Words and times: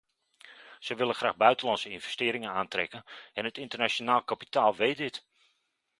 Zij 0.79 0.95
willen 0.97 1.15
graag 1.15 1.35
buitenlandse 1.35 1.89
investeringen 1.89 2.49
aantrekken 2.51 3.03
en 3.33 3.45
het 3.45 3.57
internationaal 3.57 4.23
kapitaal 4.23 4.75
weet 4.75 4.97
dit. 4.97 5.25